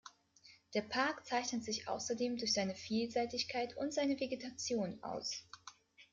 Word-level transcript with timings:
Der 0.73 0.81
Park 0.81 1.27
zeichnet 1.27 1.63
sich 1.63 1.87
außerdem 1.87 2.35
durch 2.37 2.53
seine 2.53 2.73
Vielseitigkeit 2.73 3.77
und 3.77 3.93
seine 3.93 4.19
Vegetation 4.19 4.97
aus. 5.03 5.45